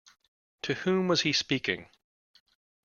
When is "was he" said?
1.07-1.31